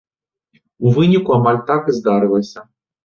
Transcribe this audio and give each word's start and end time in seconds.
У 0.87 0.95
выніку 0.95 1.35
амаль 1.39 1.59
так 1.71 1.81
і 1.93 1.99
здарылася. 2.01 2.59